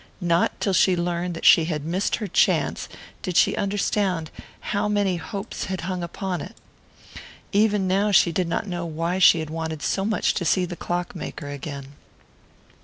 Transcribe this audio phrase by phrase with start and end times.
[0.19, 2.89] Not till she learned that she had missed her chance
[3.21, 4.31] did she understand
[4.73, 6.55] how many hopes had hung upon it.
[7.51, 10.75] Even now she did not know why she had wanted so much to see the
[10.75, 11.89] clock maker again.